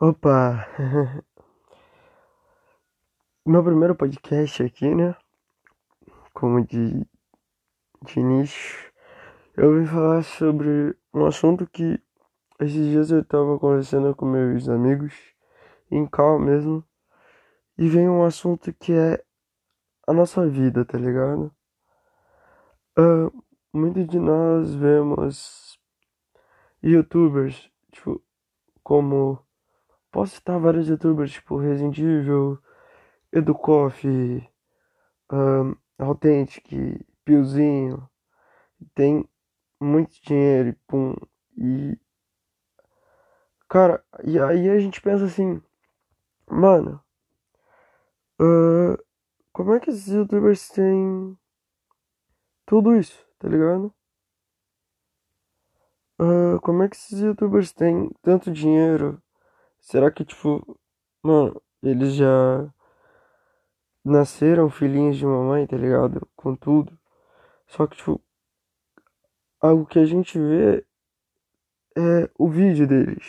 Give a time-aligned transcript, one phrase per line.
[0.00, 0.64] Opa!
[3.44, 5.16] Meu primeiro podcast aqui, né?
[6.32, 7.04] Como de,
[8.04, 8.92] de início,
[9.56, 12.00] eu vim falar sobre um assunto que
[12.60, 15.14] esses dias eu tava conversando com meus amigos,
[15.90, 16.84] em calma mesmo,
[17.76, 19.20] e vem um assunto que é
[20.06, 21.52] a nossa vida, tá ligado?
[22.96, 25.76] Uh, muitos de nós vemos
[26.80, 28.22] youtubers, tipo,
[28.84, 29.47] como
[30.18, 32.58] Posso citar vários youtubers, tipo Resident Evil,
[33.30, 34.04] Educoff,
[35.30, 38.10] um, Authentic, Piozinho.
[38.96, 39.24] Tem
[39.80, 41.14] muito dinheiro e pum.
[41.56, 41.96] E.
[43.68, 45.62] Cara, e aí a gente pensa assim,
[46.50, 47.00] mano.
[48.40, 49.00] Uh,
[49.52, 51.38] como é que esses youtubers têm
[52.66, 53.94] tudo isso, tá ligado?
[56.20, 59.22] Uh, como é que esses youtubers têm tanto dinheiro?
[59.80, 60.78] Será que, tipo,
[61.22, 62.72] mano, eles já
[64.04, 66.26] nasceram filhinhos de mamãe, tá ligado?
[66.36, 66.98] Com tudo.
[67.66, 68.20] Só que, tipo,
[69.60, 70.84] algo que a gente vê
[71.96, 73.26] é o vídeo deles.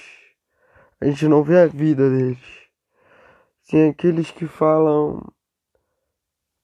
[1.01, 2.69] A gente não vê a vida deles.
[3.69, 5.21] Tem aqueles que falam.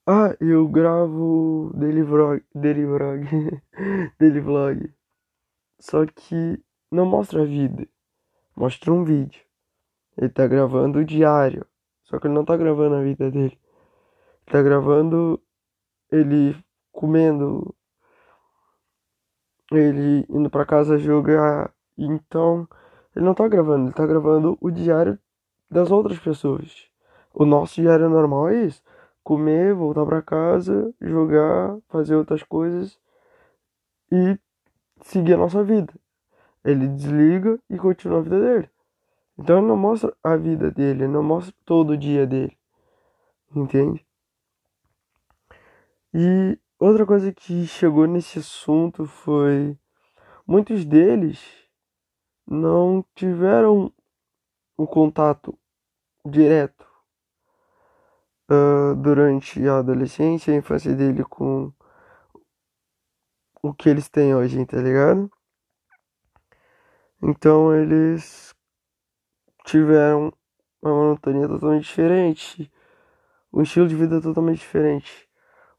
[0.07, 3.27] Ah, eu gravo daily vlog, daily vlog,
[4.19, 4.93] daily vlog.
[5.79, 7.87] Só que não mostra a vida,
[8.55, 9.44] mostra um vídeo.
[10.17, 11.65] Ele tá gravando o diário.
[12.03, 13.59] Só que ele não tá gravando a vida dele.
[14.47, 15.41] Ele tá gravando
[16.11, 16.55] ele
[16.91, 17.75] comendo.
[19.71, 21.73] Ele indo pra casa jogar.
[21.97, 22.67] Então,
[23.15, 25.17] ele não tá gravando, ele tá gravando o diário
[25.69, 26.87] das outras pessoas.
[27.33, 28.83] O nosso diário normal é isso:
[29.23, 32.99] comer, voltar pra casa, jogar, fazer outras coisas
[34.11, 34.37] e
[35.01, 35.93] seguir a nossa vida.
[36.63, 38.69] Ele desliga e continua a vida dele.
[39.37, 42.57] Então ele não mostra a vida dele, ele não mostra todo o dia dele.
[43.53, 44.05] Entende?
[46.13, 49.77] E outra coisa que chegou nesse assunto foi
[50.47, 51.43] muitos deles
[52.47, 53.91] não tiveram
[54.77, 55.57] um contato
[56.25, 56.85] direto
[58.49, 61.71] uh, durante a adolescência e a infância dele com
[63.61, 65.29] o que eles têm hoje, tá ligado?
[67.21, 68.54] Então eles
[69.65, 70.31] tiveram
[70.81, 72.71] uma monotonia totalmente diferente,
[73.51, 75.27] um estilo de vida totalmente diferente.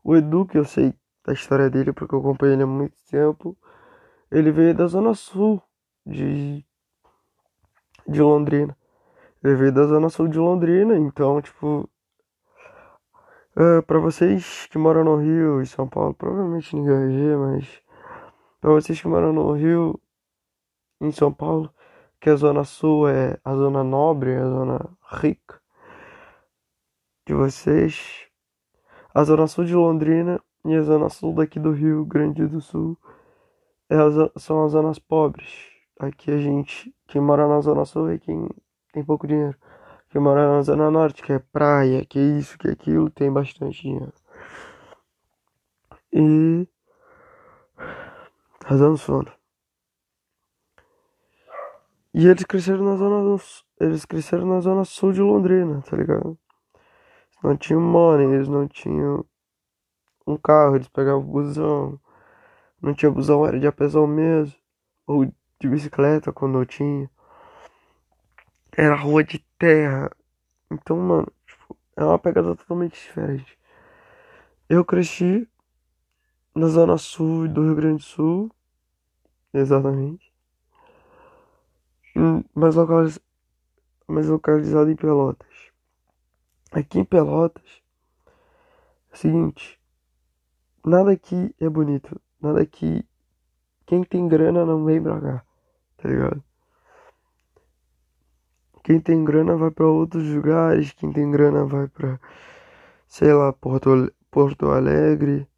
[0.03, 0.93] O Edu, que eu sei
[1.25, 3.57] da história dele porque eu acompanhei ele há muito tempo,
[4.31, 5.63] ele veio da zona sul
[6.05, 6.65] de,
[8.07, 8.77] de Londrina.
[9.43, 11.89] Ele veio da zona sul de Londrina, então, tipo,
[13.57, 17.83] uh, para vocês que moram no Rio e São Paulo, provavelmente ninguém vai ver, mas
[18.61, 20.01] para vocês que moram no Rio,
[21.01, 21.71] em São Paulo,
[22.27, 24.81] que a zona sul é a zona nobre, a zona
[25.13, 25.63] rica
[27.25, 28.27] de vocês.
[29.15, 32.99] A zona sul de Londrina e a zona sul daqui do Rio Grande do Sul
[33.89, 33.95] é
[34.41, 35.69] são as zonas pobres.
[36.01, 38.49] Aqui a gente, quem mora na zona sul é quem
[38.93, 39.57] tem pouco dinheiro.
[40.11, 43.33] Quem mora na zona norte, que é praia, que é isso, que é aquilo, tem
[43.33, 44.13] bastante dinheiro.
[46.13, 46.67] E
[48.65, 49.31] razão sono.
[52.19, 53.39] E eles cresceram na zona
[53.79, 56.39] eles cresceram na zona sul de Londrina, tá ligado?
[57.45, 59.23] Não tinham money, eles não tinham
[60.27, 62.01] um carro, eles pegavam busão.
[62.81, 64.59] Não tinha busão, era de apesão mesmo.
[65.07, 67.11] Ou de bicicleta quando eu tinha.
[68.75, 70.11] Era rua de terra.
[70.71, 73.59] Então, mano, tipo, é uma pegada totalmente diferente.
[74.71, 75.47] Eu cresci
[76.55, 78.51] na zona sul do Rio Grande do Sul.
[79.53, 80.26] Exatamente
[82.55, 83.21] mais, localiz...
[84.09, 85.73] mais localizado em Pelotas.
[86.73, 87.83] Aqui em Pelotas,
[89.11, 89.81] é o seguinte,
[90.85, 93.07] nada aqui é bonito, nada aqui,
[93.87, 95.45] quem tem grana não vem pra cá,
[95.97, 96.43] tá ligado?
[98.83, 102.21] Quem tem grana vai para outros lugares, quem tem grana vai para,
[103.09, 105.49] sei lá, Porto, Porto Alegre,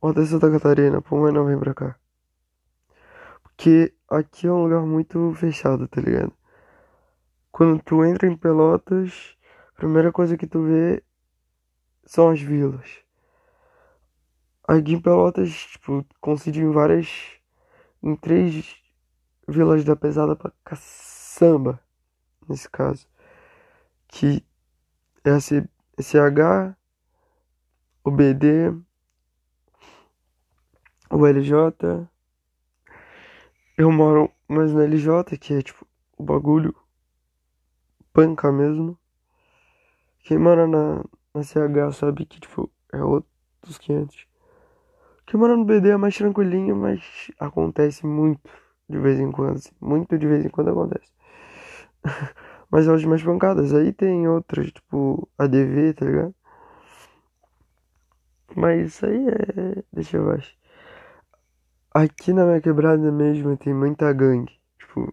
[0.00, 2.01] ou até Santa Catarina, pô, mas não vem pra cá.
[3.62, 6.32] Porque aqui é um lugar muito fechado, tá ligado?
[7.52, 9.36] Quando tu entra em Pelotas,
[9.72, 11.00] a primeira coisa que tu vê
[12.04, 13.04] são as vilas.
[14.66, 17.08] Aqui em Pelotas, tipo, consegui em várias.
[18.02, 18.82] em três
[19.46, 21.78] vilas da pesada pra caçamba,
[22.48, 23.06] nesse caso.
[24.08, 24.44] Que
[25.22, 26.76] é a CH,
[28.02, 28.72] o BD,
[31.08, 32.10] o LJ
[33.76, 35.86] eu moro mais na LJ, que é tipo
[36.18, 36.74] o bagulho
[38.12, 38.98] panca mesmo.
[40.20, 41.04] Quem mora na,
[41.34, 44.26] na CH sabe que, tipo, é outros 500.
[45.26, 48.50] Quem mora no BD é mais tranquilinho, mas acontece muito
[48.88, 49.56] de vez em quando.
[49.56, 49.72] Assim.
[49.80, 51.12] Muito de vez em quando acontece.
[52.70, 53.74] mas é os mais pancadas.
[53.74, 56.34] Aí tem outras, tipo, ADV, tá ligado?
[58.54, 59.82] Mas isso aí é.
[59.92, 60.61] Deixa eu ver.
[61.94, 64.58] Aqui na minha quebrada mesmo tem muita gangue.
[64.78, 65.12] Tipo,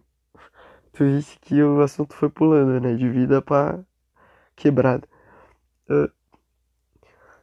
[0.92, 2.94] tu viste que o assunto foi pulando, né?
[2.94, 3.80] De vida pra
[4.56, 5.06] quebrada.
[5.88, 6.10] Uh,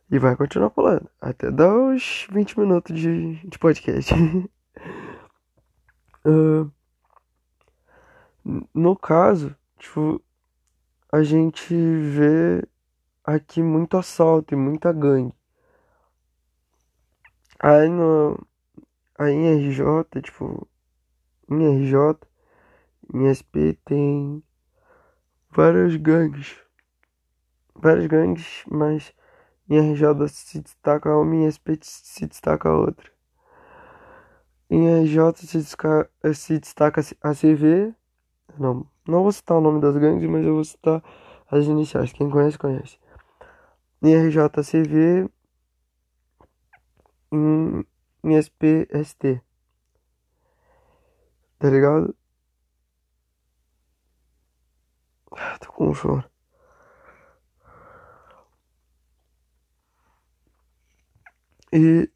[0.10, 1.10] e vai continuar pulando.
[1.22, 4.14] Até dar os 20 minutos de, de podcast.
[6.26, 6.72] uh,
[8.74, 10.22] no caso, tipo,
[11.12, 12.64] a gente vê
[13.24, 15.34] aqui muito assalto e muita gangue.
[17.60, 18.38] Aí no.
[19.18, 20.68] Aí em RJ, tipo.
[21.50, 22.18] Em RJ,
[23.14, 24.44] em SP tem
[25.50, 26.58] várias gangues.
[27.74, 29.14] Várias gangues, mas
[29.70, 33.12] em RJ se destaca uma em SP se destaca outra.
[34.70, 37.94] Em RJ se destaca, se destaca a CV.
[38.60, 41.04] Não, não vou citar o nome das gangues, mas eu vou citar
[41.50, 42.12] as iniciais.
[42.12, 43.00] Quem conhece, conhece.
[44.02, 45.30] Em RJ CV
[48.28, 49.42] em SPST.
[51.60, 52.16] Tá ligado?
[55.32, 56.24] Ah, tô com sono.
[61.72, 62.10] E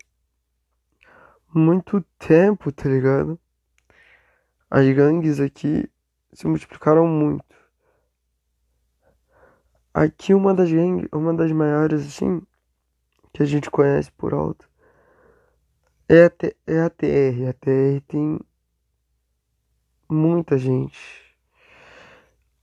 [1.54, 3.40] muito tempo, tá ligado?
[4.70, 5.90] As gangues aqui
[6.34, 7.46] se multiplicaram muito.
[9.94, 12.42] Aqui uma das gangues, uma das maiores assim,
[13.34, 14.71] que a gente conhece por alto,
[16.12, 17.50] é a, T, é a TR.
[17.50, 18.38] A TR tem
[20.10, 21.00] muita gente.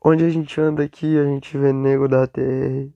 [0.05, 2.93] Onde a gente anda aqui, a gente vê nego da TR.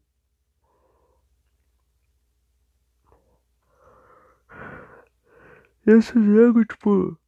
[5.86, 7.18] Esse nego, tipo.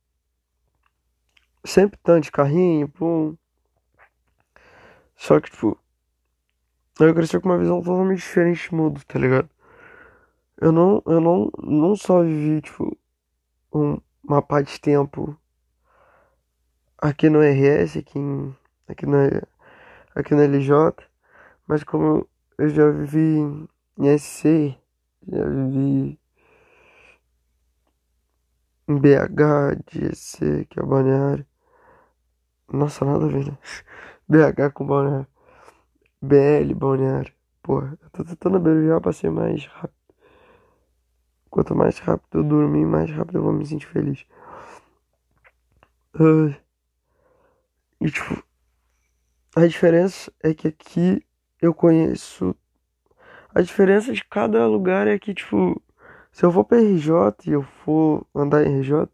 [1.64, 3.36] Sempre tanto de carrinho, pum.
[5.16, 5.78] Só que, tipo.
[7.00, 9.48] Eu cresci com uma visão totalmente diferente de mundo, tá ligado?
[10.60, 12.96] Eu não, eu não, não só vivi, tipo,
[13.74, 15.36] um, uma parte de tempo
[16.98, 18.56] aqui no RS, aqui, em,
[18.88, 19.42] aqui, na,
[20.14, 21.04] aqui LJ,
[21.66, 22.28] mas como
[22.58, 23.68] eu já vivi
[23.98, 24.78] em SC,
[25.28, 26.18] já vivi
[28.88, 31.46] em BH de SC, que é balneário.
[32.72, 33.58] Nossa, nada a ver, né?
[34.28, 35.26] BH com balneário.
[36.22, 37.32] BL, balneário.
[37.62, 40.03] Porra, eu tô tentando abreviar pra ser mais rápido.
[41.54, 44.26] Quanto mais rápido eu dormir, mais rápido eu vou me sentir feliz.
[46.16, 46.52] Uh,
[48.00, 48.42] e tipo,
[49.54, 51.24] a diferença é que aqui
[51.62, 52.56] eu conheço.
[53.54, 55.80] A diferença de cada lugar é que, tipo,
[56.32, 57.12] se eu for pra RJ
[57.46, 59.08] e eu for andar em RJ,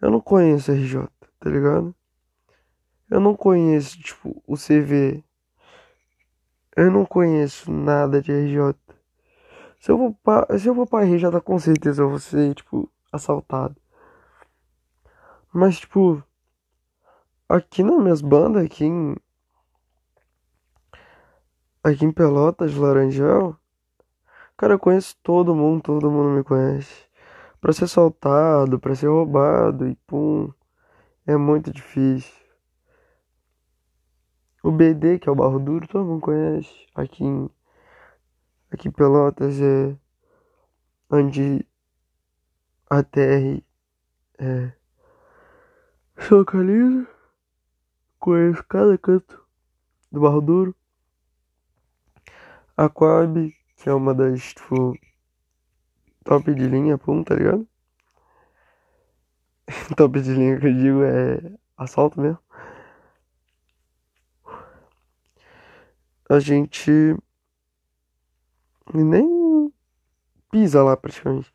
[0.00, 1.06] eu não conheço RJ,
[1.38, 1.94] tá ligado?
[3.10, 5.22] Eu não conheço, tipo, o CV.
[6.74, 8.74] Eu não conheço nada de RJ.
[9.80, 12.90] Se eu vou pra, se eu vou pra RJ, com certeza eu vou ser, tipo,
[13.12, 13.76] assaltado.
[15.52, 16.22] Mas, tipo,
[17.48, 19.16] aqui nas minhas bandas, aqui em.
[21.82, 23.56] Aqui em Pelotas, Laranjal,
[24.56, 27.06] cara, eu conheço todo mundo, todo mundo me conhece.
[27.60, 30.52] Pra ser assaltado, pra ser roubado e pum,
[31.26, 32.34] é muito difícil.
[34.62, 36.86] O BD, que é o Barro Duro, todo mundo conhece.
[36.94, 37.48] Aqui em
[38.68, 39.96] Aqui Pelotas é
[41.08, 41.64] onde
[42.90, 43.62] a TR
[44.38, 44.72] é,
[46.18, 47.06] se localiza.
[48.18, 49.46] Conheço cada canto
[50.10, 50.76] do Barro Duro.
[52.76, 54.98] A Coab, que é uma das tipo,
[56.24, 57.66] top de linha, pum, tá ligado?
[59.96, 62.38] top de linha que eu digo é assalto mesmo.
[66.28, 67.16] A gente
[68.94, 69.72] e nem
[70.50, 71.52] pisa lá praticamente.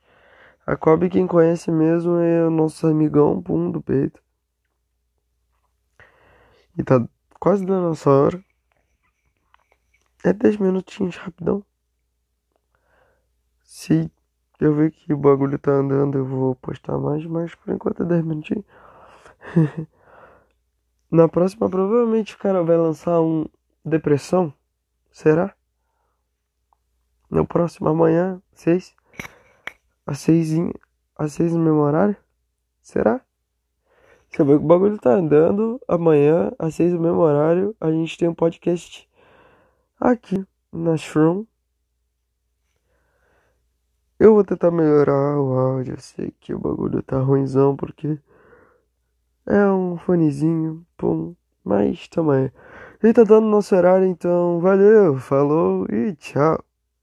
[0.66, 4.22] A Kobe quem conhece mesmo é o nosso amigão Pum do peito.
[6.78, 7.06] E tá
[7.40, 8.44] quase dando a nossa hora.
[10.24, 11.66] É 10 minutinhos rapidão.
[13.64, 14.12] Se
[14.60, 18.06] eu ver que o bagulho tá andando, eu vou postar mais, mas por enquanto é
[18.06, 18.66] 10 minutinhos.
[21.10, 23.46] Na próxima, provavelmente o cara vai lançar um
[23.84, 24.54] Depressão.
[25.12, 25.56] Será?
[27.32, 28.94] No próximo amanhã, seis.
[30.06, 30.52] Às seis,
[31.18, 32.18] às seis no mesmo horário?
[32.82, 33.22] Será?
[34.28, 37.90] Se eu ver que o bagulho tá andando, amanhã, às seis no mesmo horário, a
[37.90, 39.10] gente tem um podcast
[39.98, 41.46] aqui na Shroom.
[44.20, 45.94] Eu vou tentar melhorar o áudio.
[45.94, 48.20] Eu sei que o bagulho tá ruimzão porque
[49.48, 51.34] é um fonezinho, pum.
[51.64, 52.52] Mas também.
[53.02, 56.62] Ele tá dando nosso horário, então valeu, falou e tchau.